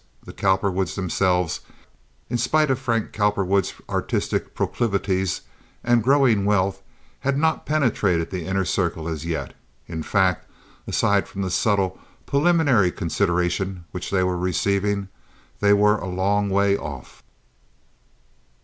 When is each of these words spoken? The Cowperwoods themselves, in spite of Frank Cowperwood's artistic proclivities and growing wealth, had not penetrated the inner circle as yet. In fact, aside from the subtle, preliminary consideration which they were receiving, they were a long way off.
The 0.25 0.33
Cowperwoods 0.33 0.95
themselves, 0.95 1.59
in 2.27 2.39
spite 2.39 2.71
of 2.71 2.79
Frank 2.79 3.11
Cowperwood's 3.13 3.75
artistic 3.87 4.55
proclivities 4.55 5.41
and 5.83 6.01
growing 6.01 6.43
wealth, 6.43 6.81
had 7.19 7.37
not 7.37 7.67
penetrated 7.67 8.31
the 8.31 8.47
inner 8.47 8.65
circle 8.65 9.07
as 9.07 9.27
yet. 9.27 9.53
In 9.85 10.01
fact, 10.01 10.47
aside 10.87 11.27
from 11.27 11.43
the 11.43 11.51
subtle, 11.51 11.99
preliminary 12.25 12.91
consideration 12.91 13.85
which 13.91 14.09
they 14.09 14.23
were 14.23 14.39
receiving, 14.39 15.07
they 15.59 15.71
were 15.71 15.97
a 15.97 16.07
long 16.07 16.49
way 16.49 16.75
off. 16.75 17.21